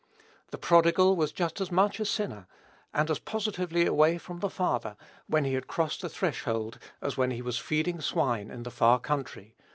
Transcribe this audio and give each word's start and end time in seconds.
The 0.49 0.57
prodigal 0.57 1.15
was 1.15 1.31
just 1.31 1.61
as 1.61 1.71
much 1.71 1.99
a 1.99 2.05
sinner, 2.05 2.47
and 2.91 3.11
as 3.11 3.19
positively 3.19 3.85
away 3.85 4.17
from 4.17 4.39
the 4.39 4.49
Father, 4.49 4.97
when 5.27 5.45
he 5.45 5.53
had 5.53 5.67
crossed 5.67 6.01
the 6.01 6.09
threshold, 6.09 6.79
as 7.03 7.17
when 7.17 7.29
he 7.29 7.43
was 7.43 7.59
feeding 7.59 8.01
swine 8.01 8.49
in 8.49 8.63
the 8.63 8.71
far 8.71 8.99
country. 8.99 9.53